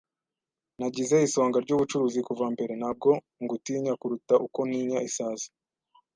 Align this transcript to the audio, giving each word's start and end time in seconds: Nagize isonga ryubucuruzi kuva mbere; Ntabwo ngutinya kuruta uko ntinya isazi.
Nagize 0.79 1.15
isonga 1.27 1.57
ryubucuruzi 1.65 2.19
kuva 2.27 2.45
mbere; 2.53 2.73
Ntabwo 2.81 3.09
ngutinya 3.41 3.93
kuruta 3.99 4.33
uko 4.45 4.59
ntinya 4.67 4.99
isazi. 5.09 5.47